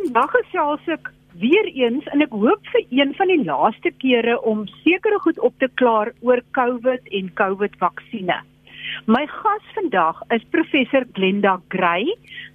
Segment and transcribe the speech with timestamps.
[0.00, 4.62] Vandag gesels ek weer eens en ek hoop vir een van die laaste kere om
[4.80, 8.46] sekere goed op te klaar oor COVID en COVID-vaksines.
[9.04, 12.08] My gas vandag is professor Glenda Gray.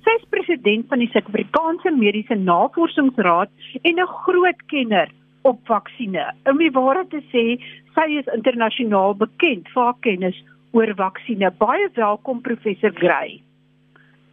[0.07, 3.53] Sy is president van die Suid-Afrikaanse Mediese Navorsingsraad
[3.83, 6.33] en 'n groot kenner op vaksines.
[6.49, 7.61] Om die waarheid te sê,
[7.93, 11.57] sy is internasionaal bekend vir haar kennis oor vaksines.
[11.57, 13.41] Baie welkom professor Gray.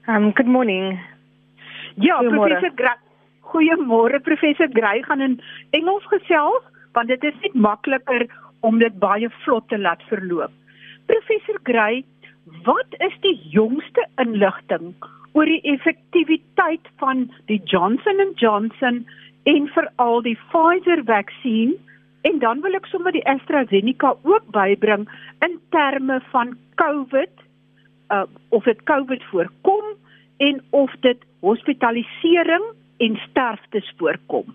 [0.09, 0.99] Um good morning.
[1.97, 3.02] Ja, professor Gray.
[3.53, 5.41] Goeiemôre professor Gray gaan in
[5.77, 6.65] Engels gesels
[6.97, 8.27] want dit is net makliker
[8.65, 10.53] om dit baie vlot te laat verloop.
[11.09, 12.03] Professor Gray,
[12.67, 14.93] wat is die jongste inligting
[15.33, 19.03] oor die effektiwiteit van die Johnson & Johnson
[19.49, 21.77] en veral die Pfizer-vaksin
[22.29, 25.09] en dan wil ek sommer die AstraZeneca ook bybring
[25.45, 27.33] in terme van COVID
[28.13, 29.97] uh, of dit COVID voorkom
[30.45, 32.65] en of dit hospitalisering
[33.03, 34.55] en sterftes voorkom.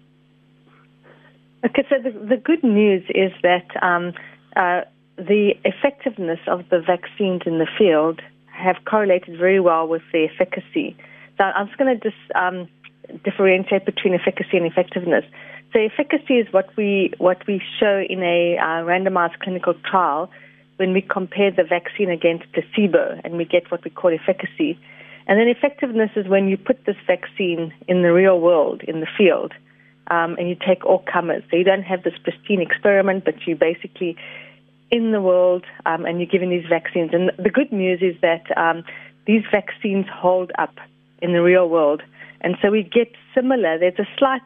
[1.66, 4.14] Okay, so the, the good news is that um,
[4.56, 4.82] uh,
[5.18, 10.96] the effectiveness of the vaccines in the field have correlated very well with the efficacy.
[11.38, 12.68] So I'm just going to just um,
[13.24, 15.26] differentiate between efficacy and effectiveness.
[15.74, 20.30] So efficacy is what we what we show in a uh, randomized clinical trial
[20.78, 24.80] when we compare the vaccine against placebo and we get what we call efficacy.
[25.28, 29.08] And then effectiveness is when you put this vaccine in the real world, in the
[29.18, 29.54] field,
[30.10, 31.44] um, and you take all comers.
[31.52, 34.16] So you don't have this pristine experiment, but you basically
[34.90, 37.12] in the world um, and you're given these vaccines.
[37.14, 38.84] And the good news is that um,
[39.26, 40.76] these vaccines hold up
[41.22, 42.02] in the real world.
[42.42, 44.44] And so we get similar, there's a slight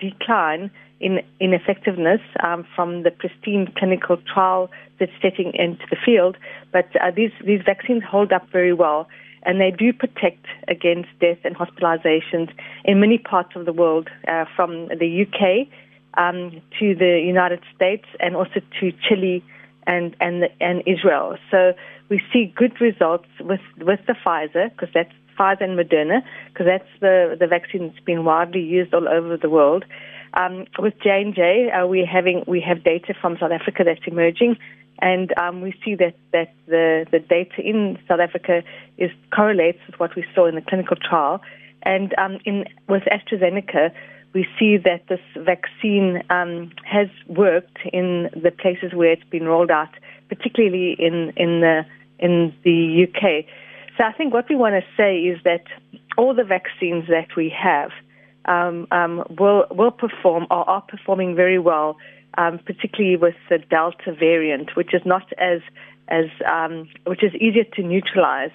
[0.00, 6.36] decline in, in effectiveness um, from the pristine clinical trial that's setting into the field,
[6.72, 9.06] but uh, these, these vaccines hold up very well.
[9.44, 12.50] And they do protect against death and hospitalizations
[12.84, 15.68] in many parts of the world, uh, from the UK
[16.16, 19.44] um, to the United States and also to Chile
[19.86, 21.36] and and and Israel.
[21.50, 21.74] So
[22.08, 26.88] we see good results with with the Pfizer because that's Pfizer and Moderna, because that's
[27.00, 29.84] the, the vaccine that's been widely used all over the world.
[30.34, 34.56] Um, with J&J, uh, we're having, we have data from South Africa that's emerging,
[35.00, 38.62] and um, we see that, that the, the data in South Africa
[38.98, 41.40] is correlates with what we saw in the clinical trial.
[41.82, 43.92] And um, in, with AstraZeneca,
[44.32, 49.70] we see that this vaccine um, has worked in the places where it's been rolled
[49.70, 49.90] out,
[50.28, 51.84] particularly in, in, the,
[52.18, 53.46] in the UK.
[53.96, 55.64] So I think what we want to say is that
[56.16, 57.90] all the vaccines that we have
[58.46, 61.96] um, um, will will perform or are performing very well,
[62.38, 65.60] um, particularly with the Delta variant, which is not as
[66.08, 68.52] as um, which is easier to neutralize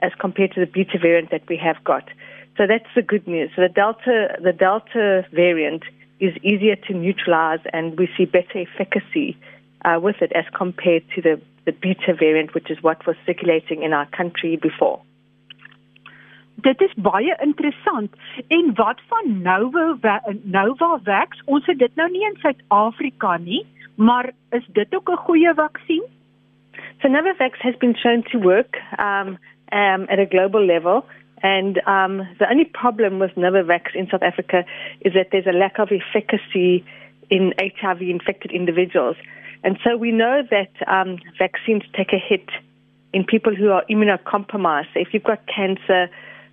[0.00, 2.08] as compared to the Beta variant that we have got.
[2.56, 3.50] So that's the good news.
[3.54, 5.84] So the Delta the Delta variant
[6.20, 9.36] is easier to neutralize, and we see better efficacy
[9.84, 13.82] uh, with it as compared to the the beta variant, which is what was circulating
[13.82, 15.02] in our country before.
[16.60, 18.14] Dit is baie interessant.
[18.48, 21.42] En wat van Nova Novavax?
[21.44, 26.02] Ons het dit nou nie in Suid-Afrika nie, maar is dit ook 'n goeie vaksin?
[27.00, 29.38] So Novavax has been shown to work um,
[29.72, 31.04] um, at a global level.
[31.42, 34.64] And um, the only problem with Novavax in South Africa
[35.00, 36.84] is that there's a lack of efficacy
[37.28, 39.16] in HIV infected individuals.
[39.62, 42.48] And so we know that um, vaccines take a hit
[43.12, 44.94] in people who are immunocompromised.
[44.94, 46.10] If you've got cancer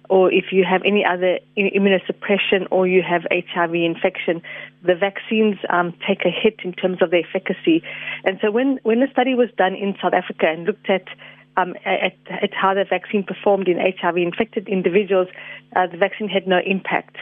[0.09, 4.41] or if you have any other immunosuppression or you have HIV infection,
[4.83, 7.83] the vaccines um, take a hit in terms of their efficacy.
[8.23, 11.05] And so when, when the study was done in South Africa and looked at
[11.57, 15.29] um, at, at, how the vaccine performed in HIV infected individuals,
[15.75, 17.15] uh, the vaccine had no impact.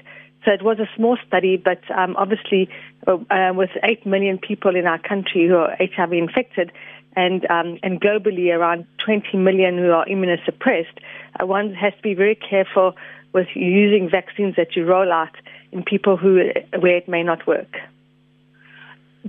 [0.46, 2.68] So it was a small study, but um, obviously,
[3.08, 6.72] uh, uh, with 8 million people in our country who are HIV infected,
[7.16, 10.98] and um, and globally around 20 million who are immunosuppressed,
[11.40, 12.96] uh, one has to be very careful
[13.34, 15.36] with using vaccines that you roll out
[15.72, 17.78] in people who where it may not work.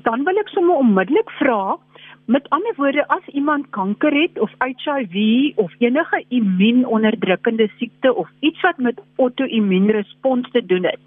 [0.02, 1.78] Dan wil ek sommer onmiddellik vra,
[2.26, 5.14] met ander woorde as iemand kanker het of HIV
[5.60, 11.04] of enige immuunonderdrukkende siekte of iets wat met auto-immuunrespons te doen het,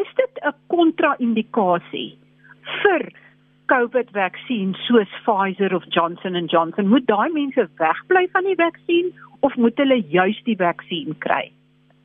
[0.00, 2.18] is dit 'n kontra-indikasie
[2.82, 3.02] vir
[3.66, 6.88] COVID-vaksin soos Pfizer of Johnson & Johnson?
[6.88, 11.50] Moet daai mense wegbly van die vaksin of moet hulle juis die vaksin kry?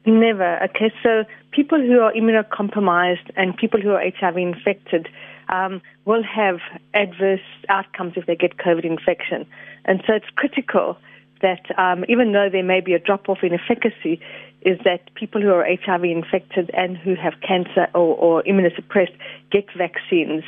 [0.06, 0.60] Never.
[0.64, 5.08] Okay, so people who are immunocompromised and people who are HIV infected
[5.50, 6.60] um, will have
[6.94, 9.46] adverse outcomes if they get COVID infection.
[9.86, 10.98] And so it's critical
[11.42, 14.20] that um, even though there may be a drop off in efficacy,
[14.62, 19.16] is that people who are HIV infected and who have cancer or, or immunosuppressed
[19.52, 20.44] get vaccines.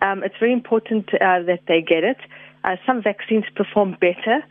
[0.00, 2.18] Um, it's very important uh, that they get it.
[2.64, 4.42] Uh, some vaccines perform better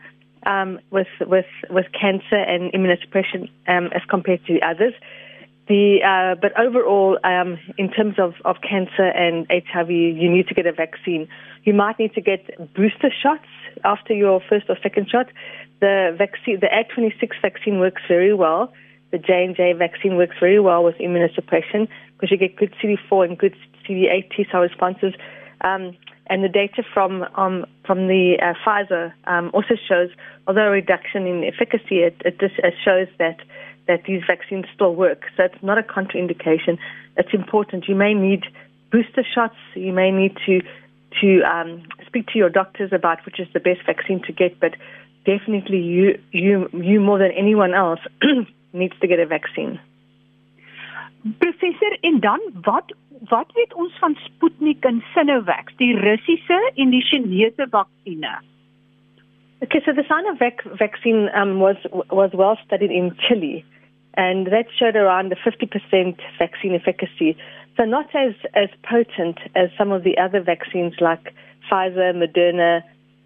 [0.46, 4.94] um, with with with cancer and immunosuppression um, as compared to others.
[5.68, 10.54] The uh, but overall, um, in terms of, of cancer and HIV, you need to
[10.54, 11.28] get a vaccine.
[11.64, 12.44] You might need to get
[12.74, 13.46] booster shots
[13.84, 15.26] after your first or second shot.
[15.80, 18.72] The vaccine, the Ad26 vaccine, works very well.
[19.12, 23.28] The J and J vaccine works very well with immunosuppression because you get good CD4
[23.28, 23.54] and good
[23.86, 25.14] CD8 T cell responses.
[25.60, 30.10] Um, and the data from um, from the uh, Pfizer um, also shows,
[30.46, 33.36] although a reduction in efficacy, it, it, it shows that
[33.92, 35.20] that these vaccines still work.
[35.36, 36.78] So it's not a contraindication.
[37.16, 37.88] It's important.
[37.88, 38.42] You may need
[38.90, 39.60] booster shots.
[39.74, 40.60] You may need to
[41.20, 44.58] to um, speak to your doctors about which is the best vaccine to get.
[44.58, 44.72] But
[45.26, 48.00] definitely, you you you more than anyone else
[48.72, 49.78] needs to get a vaccine.
[51.38, 52.94] Professor, en dan wat
[53.28, 58.48] wat weet ons van Sputnik en Sinovac, die Russiese en die Chinese vaksines?
[59.62, 61.76] Okay, so the Sinovac vaccine um, was
[62.10, 63.64] was well studied in Chile,
[64.14, 67.36] and that showed around a 50% vaccine efficacy.
[67.76, 71.32] So not as as potent as some of the other vaccines like
[71.70, 72.82] Pfizer, Moderna,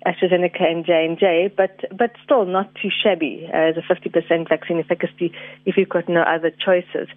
[0.07, 4.49] AstraZeneca, and J and J, but but still not too shabby uh, as a 50%
[4.49, 5.33] vaccine efficacy
[5.65, 7.09] if you've got no other choices.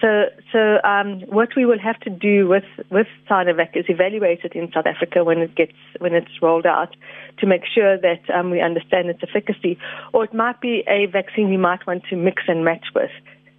[0.00, 4.54] So, so um, what we will have to do with with Sinovac is evaluate it
[4.54, 6.96] in South Africa when it gets when it's rolled out
[7.38, 9.78] to make sure that um, we understand its efficacy.
[10.14, 13.10] Or it might be a vaccine we might want to mix and match with.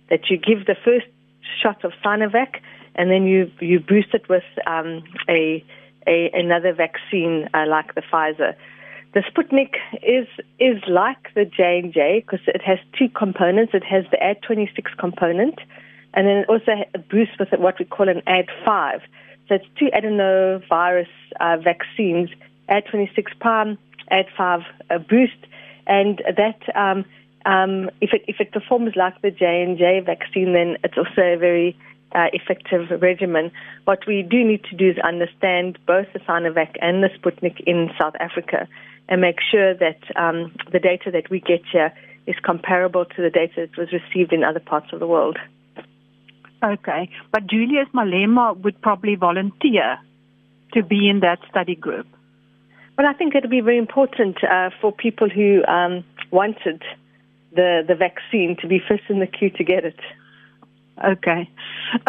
[0.10, 1.06] That you give the first
[1.62, 2.60] shot of Sinovac
[2.96, 5.64] and then you you boost it with um, a,
[6.08, 8.56] a another vaccine uh, like the Pfizer.
[9.14, 10.28] The Sputnik is
[10.60, 13.74] is like the J and J because it has two components.
[13.74, 15.60] It has the Ad26 component
[16.13, 19.02] and then also a boost with what we call an AD5.
[19.48, 21.08] So it's two adenovirus
[21.40, 22.30] uh, vaccines,
[22.69, 23.78] AD26 palm,
[24.12, 25.38] AD5 uh, boost,
[25.88, 27.06] and that um,
[27.46, 31.22] um, if it if it performs like the J and J vaccine, then it's also
[31.22, 31.75] a very
[32.14, 33.52] uh, effective regimen.
[33.86, 37.90] What we do need to do is understand both the Sinovac and the Sputnik in
[38.00, 38.68] South Africa,
[39.10, 41.92] and make sure that um, the data that we get here
[42.28, 45.38] is comparable to the data that was received in other parts of the world.
[46.63, 49.98] Okay, but Julius Malema would probably volunteer
[50.74, 52.08] to be in that study group.
[52.98, 56.84] Well, I think it would be very important uh, for people who um, wanted
[57.52, 60.00] the the vaccine to be first in the queue to get it.
[61.04, 61.50] Okay.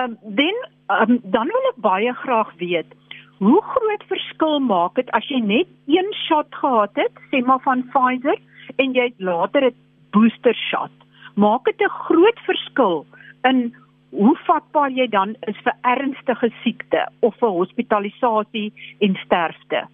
[0.00, 0.54] Um, then
[0.90, 2.92] um, dan wil ek baie graag weet,
[3.40, 7.86] hoe groot verskil maak dit as jy net een shot gehad het, sê maar van
[7.94, 8.36] Pfizer
[8.76, 9.74] en jy het later 'n
[10.12, 10.92] booster shot?
[11.34, 13.06] Maak dit 'n groot verskil
[13.48, 13.72] in
[14.12, 18.68] hoe vatbaar jy dan is vir ernstige siekte of vir hospitalisasie
[19.00, 19.86] en sterfte.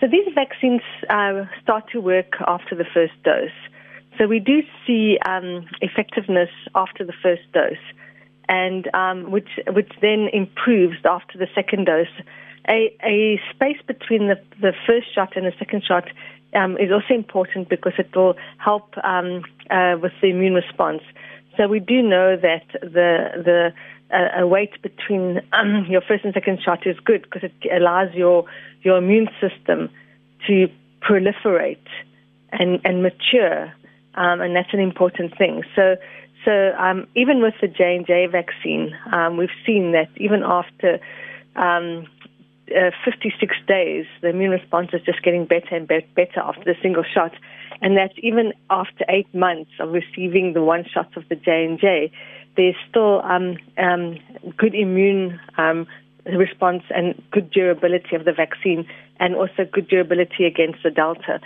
[0.00, 3.56] So these vaccines uh, start to work after the first dose.
[4.18, 7.84] So we do see um, effectiveness after the first dose,
[8.48, 12.14] and um, which which then improves after the second dose.
[12.68, 16.04] A, a space between the, the first shot and the second shot
[16.54, 21.02] um, is also important because it will help um, uh, with the immune response.
[21.60, 23.72] So we do know that the the
[24.16, 28.46] uh, wait between um, your first and second shot is good because it allows your
[28.82, 29.90] your immune system
[30.46, 30.68] to
[31.02, 31.86] proliferate
[32.50, 33.64] and and mature,
[34.14, 35.62] um, and that's an important thing.
[35.76, 35.96] So.
[36.42, 40.98] So um, even with the J and J vaccine, um, we've seen that even after
[41.54, 42.06] um,
[42.76, 46.74] uh, 56 days, the immune response is just getting better and be- better after the
[46.82, 47.32] single shot
[47.82, 51.80] and that's even after eight months of receiving the one shot of the J and
[51.80, 52.12] J,
[52.56, 54.18] there's still um, um,
[54.56, 55.86] good immune um,
[56.26, 58.86] response and good durability of the vaccine,
[59.18, 61.40] and also good durability against the Delta.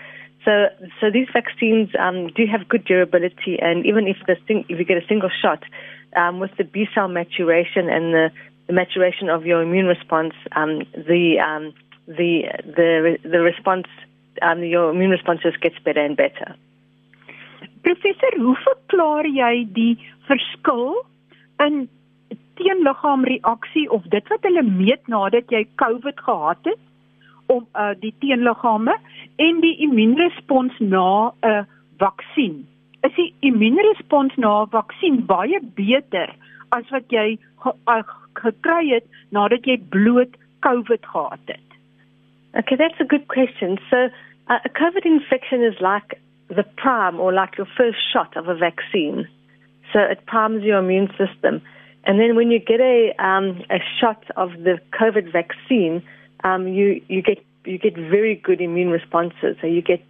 [0.45, 0.67] So,
[1.01, 4.85] so these vaccines um, do have good durability, and even if the sing- if you
[4.85, 5.63] get a single shot,
[6.17, 8.31] um, with the B cell maturation and the,
[8.67, 11.75] the maturation of your immune response, um, the um,
[12.07, 13.87] the the the response
[14.43, 16.55] um, your immune response just gets better and better.
[17.83, 19.93] Professor, hoe verklaar jy die
[20.29, 21.05] verskil
[21.61, 21.85] in
[22.59, 26.81] teenliggaamreaksie of dit wat hulle meet nadat jy COVID gehad het
[27.53, 28.95] om uh, die teenliggame
[29.43, 31.65] en die immuunrespons na 'n uh,
[32.01, 32.65] vaksin?
[33.05, 36.33] Is die immuunrespons na 'n vaksin baie beter
[36.73, 38.03] as wat jy ge uh,
[38.35, 41.69] gekry het nadat jy bloot COVID gehad het?
[42.55, 43.79] Okay, that's a good question.
[43.91, 44.09] So,
[44.49, 48.55] uh, a COVID infection is like the prime or like your first shot of a
[48.55, 49.27] vaccine.
[49.93, 51.63] So it primes your immune system.
[52.05, 56.03] And then when you get a um, a shot of the COVID vaccine,
[56.43, 59.57] um, you you get you get very good immune responses.
[59.61, 60.03] So you get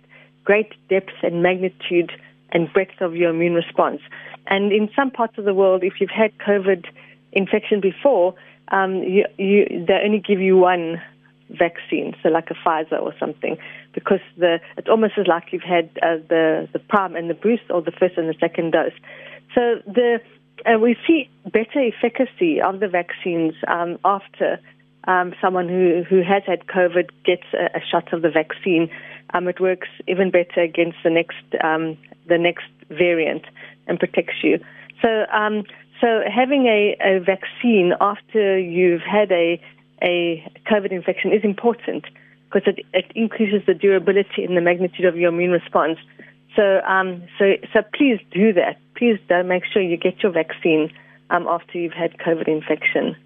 [0.44, 2.12] great depth and magnitude
[2.50, 4.00] and breadth of your immune response.
[4.46, 6.84] And in some parts of the world, if you've had COVID
[7.34, 8.34] infection before,
[8.68, 11.02] um, you, you, they only give you one
[11.50, 13.58] vaccine, so like a Pfizer or something,
[13.92, 17.64] because the it's almost as like you've had uh, the the prime and the boost
[17.70, 18.92] or the first and the second dose.
[19.54, 20.20] So the
[20.66, 24.58] uh, we see better efficacy of the vaccines um, after
[25.06, 28.88] um, someone who, who has had COVID gets a, a shot of the vaccine.
[29.34, 33.44] Um, it works even better against the next um, the next variant
[33.86, 34.58] and protects you.
[35.02, 35.64] So um,
[36.04, 39.58] so having a, a vaccine after you've had a
[40.02, 42.04] a COVID infection is important
[42.44, 45.98] because it, it increases the durability and the magnitude of your immune response.
[46.54, 48.76] So, um, so, so please do that.
[48.96, 50.92] Please do make sure you get your vaccine
[51.30, 53.16] um, after you've had COVID infection.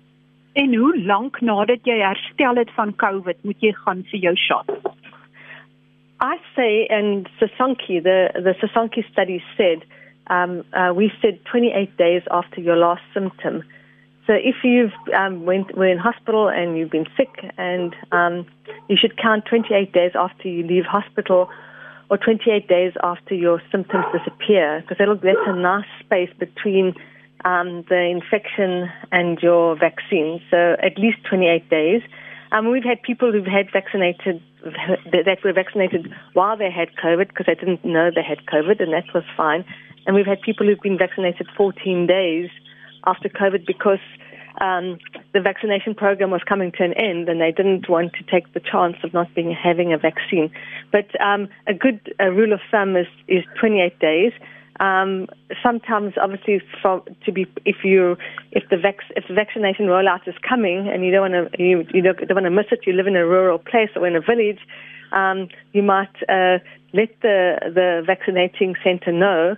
[0.53, 4.71] En hoe lank nadat jy herstel het van COVID moet jy gaan vir jou shot?
[6.21, 9.85] I say, and Sisonke, the the Sisonke study said,
[10.31, 13.63] um, uh, we said 28 days after your last symptom.
[14.27, 18.47] So if you've um, went were in hospital and you've been sick, and um,
[18.89, 21.49] you should count 28 days after you leave hospital
[22.11, 26.95] or 28 days after your symptoms disappear, because that'll that's a nice space between
[27.45, 30.43] um, the infection and your vaccine.
[30.51, 32.03] So at least 28 days.
[32.51, 34.43] Um, we've had people who've had vaccinated
[35.13, 38.93] that were vaccinated while they had COVID because they didn't know they had COVID, and
[38.93, 39.65] that was fine.
[40.09, 42.49] And we've had people who've been vaccinated 14 days
[43.07, 43.99] after COVID because
[44.59, 44.97] um,
[45.35, 48.61] the vaccination program was coming to an end and they didn't want to take the
[48.61, 50.51] chance of not being having a vaccine.
[50.91, 54.33] But um, a good rule of thumb is, is 28 days.
[54.81, 55.27] Um,
[55.63, 58.17] sometimes, obviously, to be if you
[58.53, 61.85] if the vac, if the vaccination rollout is coming and you don't want to you,
[61.93, 64.15] you don't, don't want to miss it, you live in a rural place or in
[64.15, 64.61] a village,
[65.11, 66.59] um, you might uh,
[66.95, 69.57] let the the vaccinating center know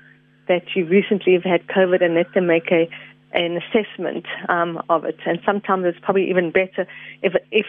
[0.51, 2.91] that you recently have had COVID and let them make a
[3.33, 5.19] an assessment um, of it.
[5.25, 6.87] And sometimes it's probably even better
[7.23, 7.67] if if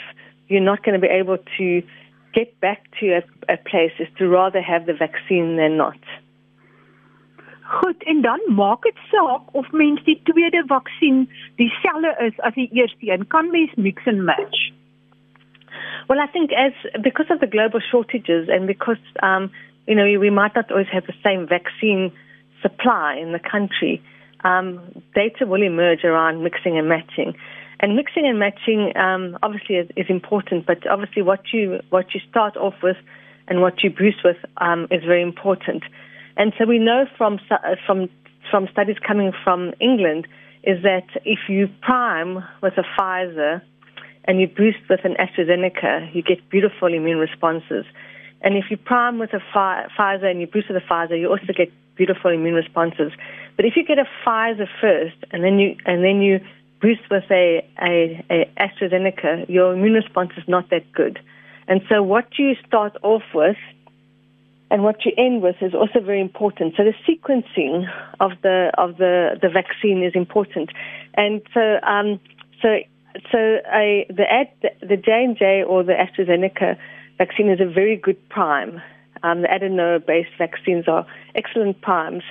[0.47, 1.83] you're not going to be able to
[2.33, 3.21] get back to a,
[3.55, 6.01] a place is to rather have the vaccine than not.
[7.61, 11.29] Goed, en dan maak dit saak of mens die tweede vaksin
[11.61, 13.27] dieselfde is as die eerste een.
[13.27, 14.59] Kan mens mix and match?
[16.07, 19.51] Well, I think as because of the global shortages and because um,
[19.87, 22.11] you know we might not always have the same vaccine
[22.61, 24.01] supply in the country,
[24.43, 27.35] um, data will emerge around mixing and matching.
[27.79, 32.21] And mixing and matching um, obviously is, is, important, but obviously what you what you
[32.29, 32.97] start off with
[33.47, 35.83] and what you boost with um, is very important.
[36.37, 38.09] And so we know from uh, from
[38.51, 40.27] from studies coming from England
[40.63, 43.61] is that if you prime with a Pfizer
[44.25, 47.85] and you boost with an AstraZeneca, you get beautiful immune responses.
[48.41, 51.53] And if you prime with a Pfizer and you boost with a Pfizer, you also
[51.55, 53.11] get beautiful immune responses.
[53.55, 56.35] But if you get a Pfizer first and then you and then you
[56.83, 57.45] boost with a,
[57.79, 61.19] a, a AstraZeneca, your immune response is not that good.
[61.67, 63.61] And so what you start off with
[64.71, 66.73] and what you end with is also very important.
[66.75, 67.75] So the sequencing
[68.19, 70.69] of the of the, the vaccine is important.
[71.13, 72.19] And so um,
[72.61, 72.69] so
[73.31, 73.37] so
[73.83, 74.49] a, the ad,
[74.81, 76.77] the J and J or the AstraZeneca
[77.19, 78.81] vaccine is a very good prime.
[79.23, 82.23] Um, the adeno-based vaccines are excellent primes,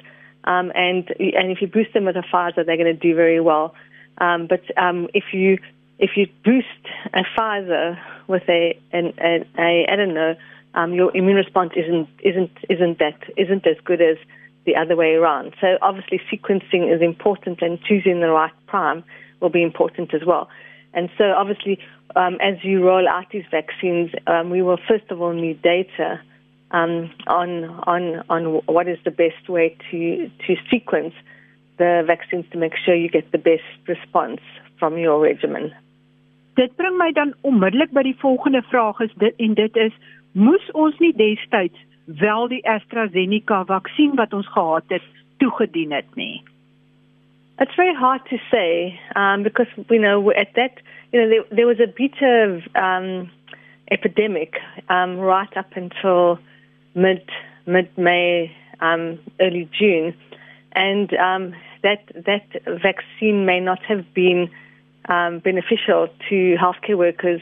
[0.44, 3.40] um, and and if you boost them with a Pfizer, they're going to do very
[3.40, 3.74] well.
[4.18, 5.58] Um, but um, if you
[5.98, 6.66] if you boost
[7.14, 10.36] a Pfizer with a an, a, a adeno,
[10.74, 14.16] um, your immune response isn't isn't isn't that isn't as good as
[14.66, 15.54] the other way around.
[15.60, 19.04] So obviously sequencing is important, and choosing the right prime
[19.40, 20.48] will be important as well.
[20.92, 21.78] And so obviously,
[22.16, 24.10] um, as you roll out these vaccines,
[24.46, 26.20] we will first of all need data
[26.70, 27.50] um, on
[27.86, 31.14] on on what is the best way to to sequence
[31.78, 34.40] the vaccines to make sure you get the best response
[34.78, 35.72] from your regimen.
[36.56, 39.94] Dit bring my dan onmiddellik by die volgende vraag is dit en dit is
[40.32, 41.78] moes ons nie destyds
[42.20, 45.06] wel die AstraZeneca vaksin wat ons gehad het
[45.38, 46.42] toegedien het nie.
[47.60, 50.80] It's very hard to say um, because we know at that
[51.12, 53.30] you know there, there was a beta um,
[53.90, 56.38] epidemic um, right up until
[56.94, 57.22] mid
[57.66, 60.14] mid May, um, early June,
[60.72, 62.46] and um, that that
[62.82, 64.50] vaccine may not have been
[65.08, 67.40] um, beneficial to healthcare workers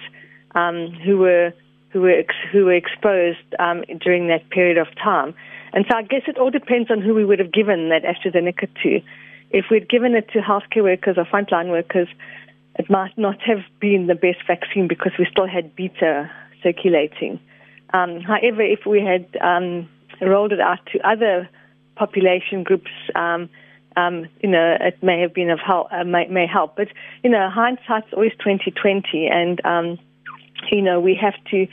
[0.55, 1.53] um, who were
[1.91, 5.35] who were ex- who were exposed um, during that period of time.
[5.73, 8.69] And so I guess it all depends on who we would have given that AstraZeneca
[8.83, 9.01] to.
[9.51, 12.09] If we'd given it to healthcare workers or frontline workers,
[12.79, 16.31] it might not have been the best vaccine because we still had beta
[16.63, 17.41] circulating.
[17.93, 19.89] Um, however, if we had um,
[20.21, 21.49] rolled it out to other
[21.97, 23.49] population groups, um,
[23.97, 26.77] um, you know, it may have been of help, uh, may, may help.
[26.77, 26.89] But
[27.23, 29.99] you know, hindsight's always twenty twenty, and um,
[30.71, 31.67] you know, we have to,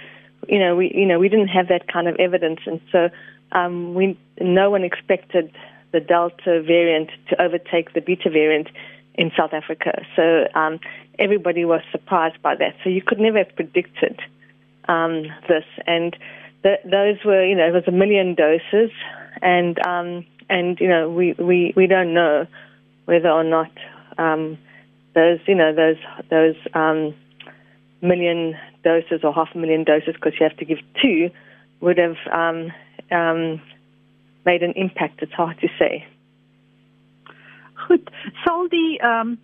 [0.48, 3.10] you know, we you know, we didn't have that kind of evidence, and so
[3.52, 5.52] um, we no one expected
[5.92, 8.70] the Delta variant to overtake the Beta variant
[9.14, 10.04] in South Africa.
[10.16, 10.46] So
[11.18, 12.76] everybody was surprised by that.
[12.84, 14.20] So you could never have predicted
[14.88, 16.16] um, this, and
[16.64, 18.92] the, those were, you know, it was a million doses,
[19.42, 22.48] and um, and you know, we, we, we don't know
[23.06, 23.72] whether or not
[24.18, 24.58] um,
[25.14, 25.98] those, you know, those
[26.30, 27.14] those um,
[28.02, 31.30] million doses or half a million doses, because you have to give two,
[31.82, 32.72] would have um,
[33.12, 33.62] um,
[34.46, 35.22] made an impact.
[35.22, 36.06] It's hard to say.
[37.88, 38.10] Goed,
[38.44, 39.38] sal die ehm um,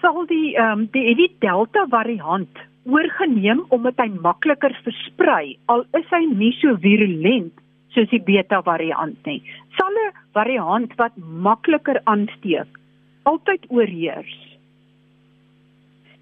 [0.00, 2.58] sal die ehm um, die Delta variant
[2.90, 7.54] oorgeneem omdat hy makliker versprei al is hy nie so virulent
[7.94, 9.40] soos die beta variant nie.
[9.78, 12.80] Sal 'n variant wat makliker aansteek
[13.24, 14.36] altyd oorheers.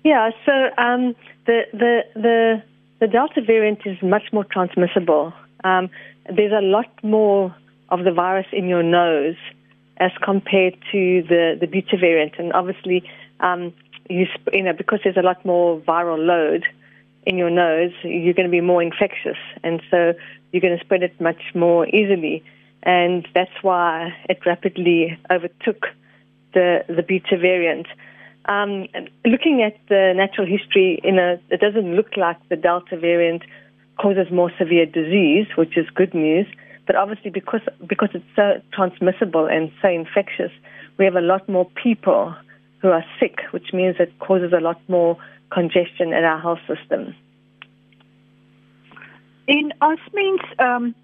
[0.05, 1.15] Yeah, so um
[1.47, 2.63] the the the
[3.01, 5.33] the delta variant is much more transmissible.
[5.65, 5.91] Um
[6.37, 7.55] there's a lot more
[7.89, 9.41] of the virus in your nose
[9.99, 13.03] as compared to the the beta variant and obviously
[13.41, 13.73] um
[14.09, 16.65] you you know because there's a lot more viral load
[17.27, 20.15] in your nose you're going to be more infectious and so
[20.53, 22.43] you're going to spread it much more easily.
[22.83, 25.87] And that's why it rapidly overtook
[26.55, 27.87] the, the beta variant.
[28.47, 28.89] Um,
[29.27, 33.43] looking at the natural history, in a, it doesn't look like the Delta variant
[34.01, 36.47] causes more severe disease, which is good news.
[36.87, 40.51] But obviously, because because it's so transmissible and so infectious,
[40.97, 42.35] we have a lot more people
[42.81, 45.17] who are sick, which means it causes a lot more
[45.51, 47.15] congestion in our health system.
[49.47, 50.95] En as mens ehm um,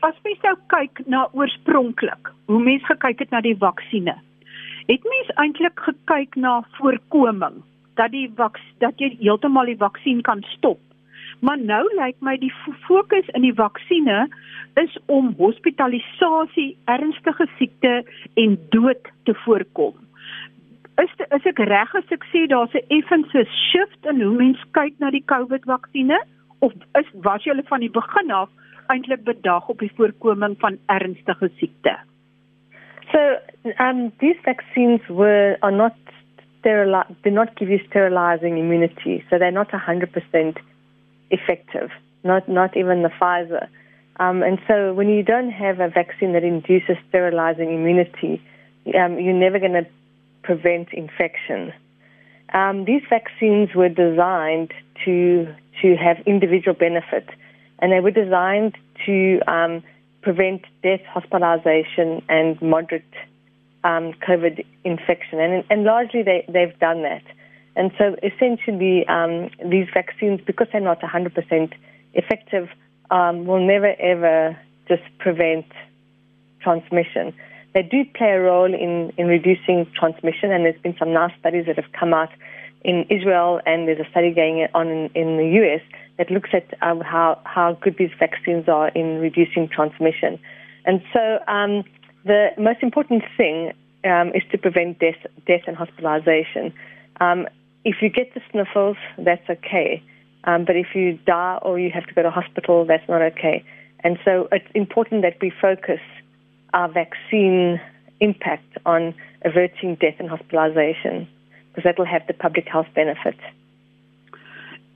[0.00, 4.22] as mens nou kyk na oorspronklik, hoe mens gekyk het na die vaksines.
[4.88, 7.60] Het mens eintlik gekyk na voorkoming
[8.00, 10.80] dat die vaks dat jy heeltemal die vaksin kan stop.
[11.44, 12.52] Maar nou lyk my die
[12.86, 14.32] fokus in die vaksines
[14.80, 18.00] is om hospitalisasie, ernstige siekte
[18.40, 19.94] en dood te voorkom.
[21.02, 24.94] Is is ek reg as ek sê daar's 'n effense shift in hoe mens kyk
[24.98, 26.28] na die COVID-vaksines?
[26.60, 28.48] of is was julle van die begin af
[28.92, 31.96] eintlik bedag op die voorkoming van ernstige siekte?
[33.12, 33.20] So,
[33.78, 35.96] um these vaccines were are not
[36.60, 39.24] steril do not give you sterilizing immunity.
[39.30, 40.58] So they're not 100%
[41.30, 41.90] effective.
[42.24, 43.66] Not not even the Pfizer.
[44.18, 48.42] Um, and so when you don't have a vaccine that induces sterilizing immunity,
[48.94, 49.86] um, you're never going to
[50.42, 51.72] prevent infection.
[52.52, 54.72] Um, these vaccines were designed
[55.04, 57.28] to to have individual benefit,
[57.78, 58.76] and they were designed
[59.06, 59.82] to um,
[60.22, 63.14] prevent death, hospitalization, and moderate
[63.84, 65.40] um, COVID infection.
[65.40, 67.22] And, and largely they, they've done that.
[67.76, 71.72] And so essentially, um, these vaccines, because they're not 100%
[72.14, 72.68] effective,
[73.10, 75.66] um, will never ever just prevent
[76.60, 77.32] transmission.
[77.72, 81.66] They do play a role in, in reducing transmission, and there's been some nice studies
[81.66, 82.30] that have come out
[82.82, 85.82] in Israel, and there's a study going on in, in the US
[86.18, 90.38] that looks at um, how, how good these vaccines are in reducing transmission.
[90.84, 91.84] And so um,
[92.24, 93.72] the most important thing
[94.04, 96.72] um, is to prevent death, death and hospitalization.
[97.20, 97.46] Um,
[97.84, 100.02] if you get the sniffles, that's okay.
[100.44, 103.64] Um, but if you die or you have to go to hospital, that's not okay.
[104.02, 106.00] And so it's important that we focus
[106.72, 107.80] our vaccine
[108.20, 111.28] impact on averting death and hospitalization.
[111.70, 113.36] because that will have the public health benefit.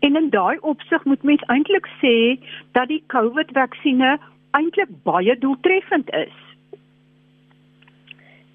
[0.00, 2.16] En in daai opsig moet mens eintlik sê
[2.72, 6.34] dat die COVID-vaksines eintlik baie doeltreffend is.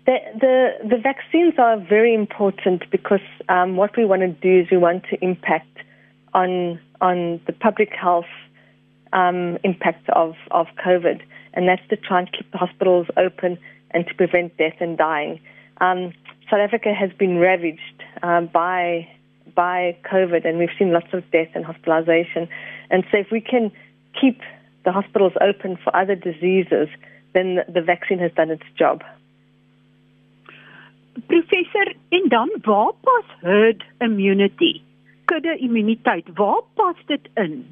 [0.05, 0.53] The the
[0.89, 5.03] the vaccines are very important because um what we want to do is we want
[5.09, 5.85] to impact
[6.33, 8.33] on on the public health
[9.13, 11.21] um impact of of COVID
[11.53, 13.57] and that's to try and keep the hospitals open
[13.91, 15.39] and to prevent death and dying.
[15.81, 16.13] Um
[16.49, 19.07] South Africa has been ravaged um, by
[19.55, 22.47] by COVID, and we've seen lots of death and hospitalization.
[22.89, 23.71] And so, if we can
[24.19, 24.39] keep
[24.85, 26.87] the hospitals open for other diseases,
[27.33, 29.03] then the vaccine has done its job.
[31.27, 34.81] Professor, en dan waar pas herd immunity?
[35.25, 37.65] Kudde immuniteit, waar pas dit in?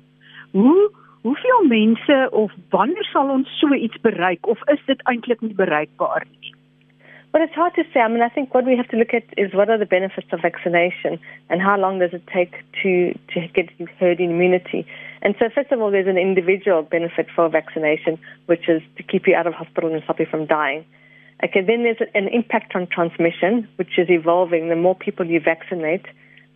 [0.51, 0.91] Hoe
[1.27, 6.23] hoeveel mense of wanneer sal ons so iets bereik of is dit eintlik nie bereikbaar
[6.29, 6.53] nie?
[7.33, 7.99] But it's hard to say.
[7.99, 10.27] I mean, I think what we have to look at is what are the benefits
[10.31, 14.87] of vaccination and how long does it take to, to get herd immunity.
[15.21, 19.27] And so, first of all, there's an individual benefit for vaccination, which is to keep
[19.27, 20.85] you out of hospital and stop you from dying.
[21.43, 24.69] Okay, then there's an impact on transmission, which is evolving.
[24.69, 26.05] The more people you vaccinate,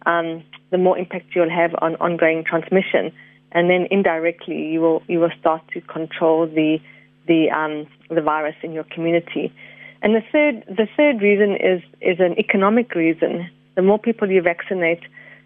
[0.06, 3.12] um, the more impact you'll have on ongoing transmission,
[3.52, 6.80] and then indirectly you will you will start to control the
[7.28, 9.54] the um, the virus in your community.
[10.02, 13.50] And the third, the third reason is, is an economic reason.
[13.76, 15.02] The more people you vaccinate,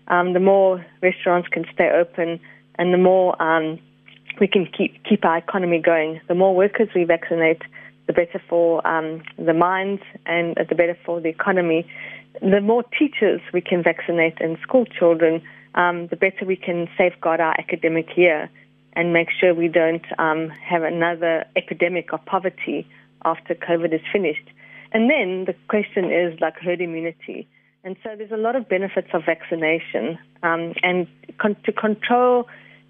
[0.08, 2.39] um, the more restaurants can stay open
[2.76, 3.80] and the more um,
[4.39, 6.22] we can keep, keep our economy going.
[6.28, 7.62] The more workers we vaccinate,
[8.08, 11.86] the better for um, the minds and the better for the economy.
[12.41, 15.41] The more teachers we can vaccinate and school children,
[15.75, 18.49] um, the better we can safeguard our academic year
[18.93, 22.88] and make sure we don't um, have another epidemic of poverty
[23.23, 24.47] after COVID is finished.
[24.93, 27.47] And then the question is like herd immunity.
[27.83, 30.17] And so there's a lot of benefits of vaccination.
[30.41, 31.07] Um, and
[31.38, 32.47] con- to control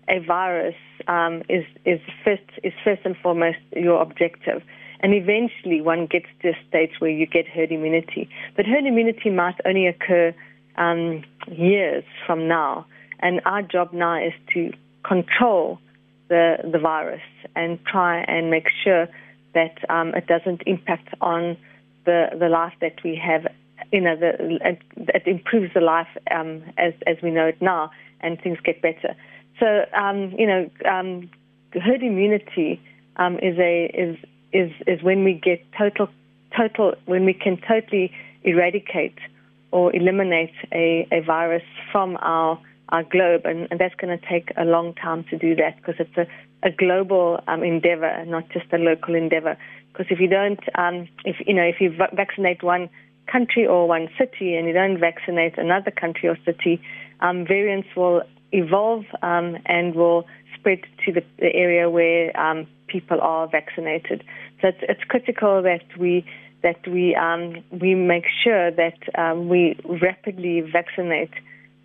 [0.08, 0.76] a virus
[1.08, 4.62] um, is, is, first, is first and foremost your objective.
[5.00, 8.30] And eventually one gets to a stage where you get herd immunity.
[8.56, 10.34] But herd immunity might only occur
[10.78, 12.86] um, years from now.
[13.20, 14.72] And our job now is to
[15.04, 15.80] control
[16.28, 17.22] the, the virus
[17.56, 19.08] and try and make sure
[19.54, 21.58] that um, it doesn't impact on
[22.06, 23.48] the the life that we have.
[23.92, 28.40] You know, the, it, improves the life um, as as we know it now, and
[28.42, 29.16] things get better.
[29.60, 31.30] So, um, you know, um,
[31.74, 32.82] herd immunity
[33.16, 34.18] um, is a is
[34.54, 36.10] is is when we get total
[36.56, 38.12] total when we can totally
[38.44, 39.18] eradicate
[39.76, 42.58] or eliminate a, a virus from our
[42.90, 45.96] our globe, and, and that's going to take a long time to do that because
[45.98, 46.28] it's a,
[46.68, 49.58] a global um, endeavor, not just a local endeavor.
[49.92, 52.88] Because if you don't, um, if you know, if you vaccinate one
[53.26, 56.80] country or one city and you don't vaccinate another country or city,
[57.20, 60.26] um, variants will evolve um, and will
[60.58, 64.24] spread to the, the area where um, people are vaccinated.
[64.62, 66.24] So it's, it's critical that we
[66.64, 71.32] that we um, we make sure that um, we rapidly vaccinate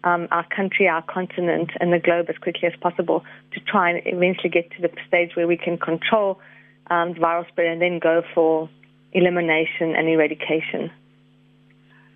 [0.04, 4.00] um, our country, our continent, and the globe as quickly as possible to try and
[4.06, 6.40] eventually get to the stage where we can control
[6.90, 8.68] um, viral spread and then go for
[9.12, 10.90] elimination and eradication.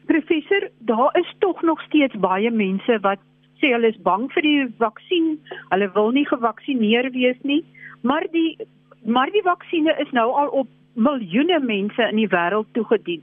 [0.06, 3.20] Professor, daar is tog nog steeds baie mense wat
[3.60, 5.36] sê hulle is bang vir die vaksin.
[5.70, 7.62] Hulle wil nie gevaksinereer wees nie,
[8.02, 8.58] maar die
[9.04, 13.22] maar die vaksines is nou al op miljoene mense in die wêreld toegedien.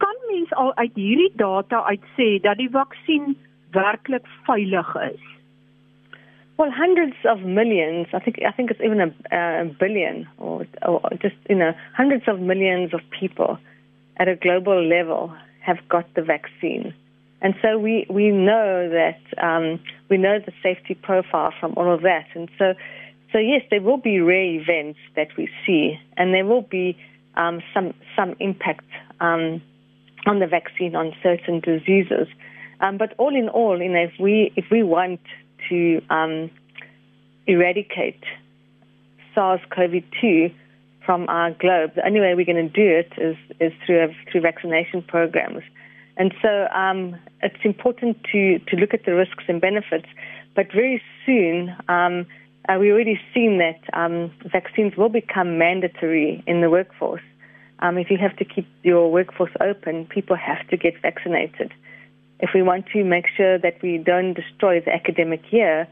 [0.00, 3.36] Kan mens al uit hierdie data uit sê dat die vaksin
[3.76, 5.26] werklik veilig is?
[6.60, 8.08] Well, hundreds of millions.
[8.12, 12.28] I think I think it's even a, a billion, or, or just you know, hundreds
[12.28, 13.58] of millions of people
[14.18, 16.92] at a global level have got the vaccine,
[17.40, 22.02] and so we we know that um, we know the safety profile from all of
[22.02, 22.74] that, and so
[23.32, 26.98] so yes, there will be rare events that we see, and there will be
[27.36, 28.86] um, some some impact
[29.20, 29.62] um,
[30.26, 32.26] on the vaccine on certain diseases.
[32.80, 35.20] Um, but all in all, you know, if we if we want
[35.68, 36.50] to um,
[37.46, 38.22] eradicate
[39.34, 40.52] SARS-CoV-2
[41.04, 44.40] from our globe, the only way we're going to do it is is through through
[44.40, 45.62] vaccination programs.
[46.16, 50.08] And so um, it's important to to look at the risks and benefits.
[50.56, 52.26] But very soon, um,
[52.70, 57.22] uh, we already seen that um, vaccines will become mandatory in the workforce.
[57.80, 61.72] Um, if you have to keep your workforce open, people have to get vaccinated
[62.42, 65.86] if we want to make sure that we don't destroy the academic year,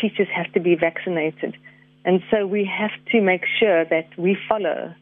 [0.00, 1.56] teachers have to be vaccinated.
[2.04, 4.92] And so we have to make sure that we follow.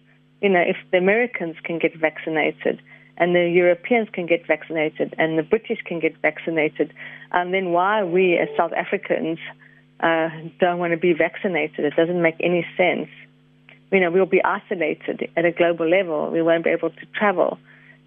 [0.41, 2.81] You know, if the Americans can get vaccinated
[3.17, 6.93] and the Europeans can get vaccinated and the British can get vaccinated,
[7.33, 9.39] um, then why we as South Africans
[10.03, 11.85] uh, don't want to be vaccinated?
[11.85, 13.09] It doesn't make any sense.
[13.91, 16.31] You know, we'll be isolated at a global level.
[16.31, 17.59] We won't be able to travel.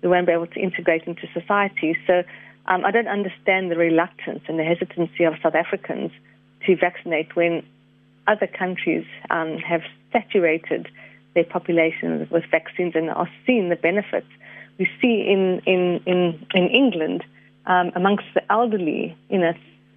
[0.02, 1.98] We won't be able to integrate into society.
[2.08, 2.24] So
[2.68, 6.12] um, I don't understand the reluctance and the hesitancy of South Africans
[6.66, 7.64] to vaccinate when
[8.28, 9.82] other countries um, have
[10.12, 10.88] saturated
[11.36, 14.28] their populations with vaccines and are seeing the benefits.
[14.80, 17.24] We see in in in, in England
[17.68, 19.54] um, amongst the elderly, you know,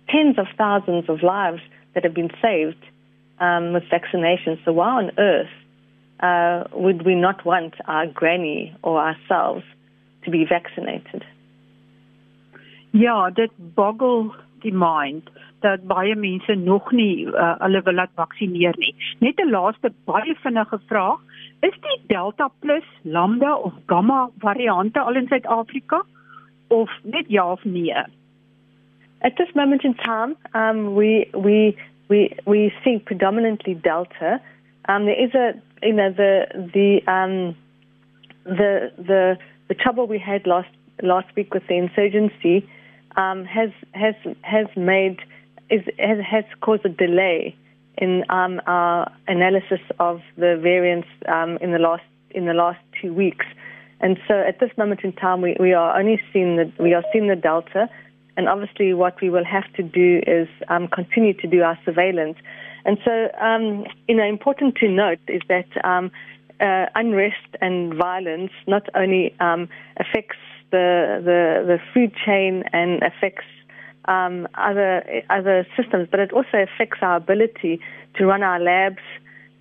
[0.08, 1.62] tens of thousands of lives
[1.94, 2.84] that have been saved
[3.40, 4.64] um, with vaccinations.
[4.64, 5.54] So why on earth
[6.20, 9.64] uh, would we not want our granny or ourselves
[10.24, 11.24] to be vaccinated?
[12.90, 15.30] Ja, dit boggle die mind.
[15.60, 18.94] dat baie mense nog nie uh, hulle wil laat vaksineer nie.
[19.18, 21.18] Net 'n laaste baie vinnige vraag,
[21.60, 26.04] is die Delta Plus, Lambda of Gamma variante al in Suid-Afrika
[26.68, 28.04] of net ja of nee?
[29.22, 31.76] At this moment in time, um, we we
[32.08, 34.40] we we see predominantly Delta.
[34.88, 37.56] Um, there is a you know the the um,
[38.44, 40.70] the the the trouble we had last
[41.02, 42.68] last week with the insurgency
[43.16, 45.18] um, has has has made
[45.70, 47.56] is has, has caused a delay
[47.98, 53.12] in um, our analysis of the variants um, in the last in the last two
[53.12, 53.46] weeks.
[54.00, 57.02] And so at this moment in time, we, we are only seeing the we are
[57.12, 57.88] seeing the delta,
[58.38, 62.38] and obviously what we will have to do is um, continue to do our surveillance.
[62.84, 66.12] And so, um, you know, important to note is that um,
[66.60, 70.38] uh, unrest and violence not only um, affects
[70.70, 73.46] the, the the food chain and affects
[74.04, 77.80] um, other other systems, but it also affects our ability
[78.16, 79.02] to run our labs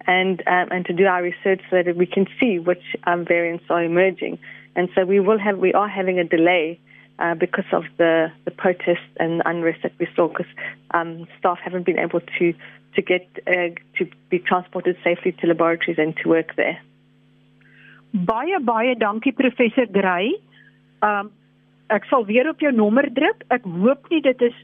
[0.06, 3.66] and um, and to do our research so that we can see which um, variants
[3.72, 4.38] are emerging.
[4.76, 6.80] And so we will have we are having a delay
[7.20, 10.52] uh, because of the the protests and unrest that we saw because
[10.94, 12.54] um, staff haven't been able to
[12.96, 16.80] to get uh, to be transported safely to laboratories and to work there.
[18.14, 20.34] Baie baie dankie professor Gray.
[21.02, 21.32] Um
[21.90, 23.46] ek sal weer op jou nommer druk.
[23.54, 24.56] Ek hoop nie dit is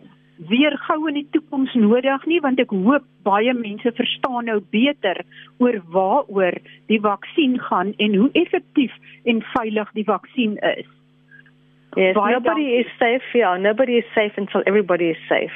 [0.50, 5.22] weer gou in die toekoms nodig nie want ek hoop baie mense verstaan nou beter
[5.64, 6.58] oor waaroor
[6.92, 8.96] die vaksin gaan en hoe effektief
[9.30, 10.90] en veilig die vaksin is.
[11.96, 12.80] Yes, baie nobody dankie.
[12.80, 13.58] is safe here.
[13.58, 15.54] Nobody is safe until everybody is safe.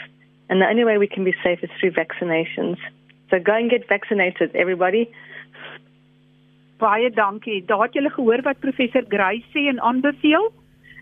[0.50, 2.78] And the only way we can be safe is through vaccinations.
[3.30, 5.10] So go and get vaccinated everybody.
[6.80, 7.65] Baie dankie.
[7.65, 10.52] Daar het julle gehoor wat professor Gray sê en aanbeveel.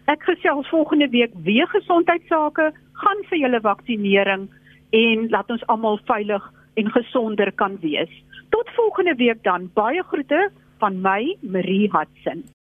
[0.08, 2.72] Ek gesels volgende week weer gesondheidsake
[3.02, 4.48] gaan vir julle vaksinering
[4.96, 6.44] en laat ons almal veilig
[6.80, 8.12] en gesonder kan wees.
[8.50, 9.70] Tot volgende week dan.
[9.74, 12.46] Baie groete van my, Marie Hudson.